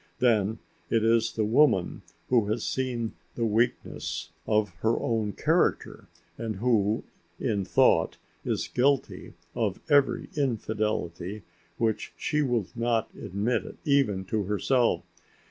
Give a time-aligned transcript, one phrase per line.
[0.17, 0.57] then
[0.89, 6.07] it is the woman who has seen the weakness of her own character
[6.39, 7.03] and who,
[7.39, 11.43] in thought, is guilty of every infidelity
[11.77, 15.03] which she will not admit even to herself.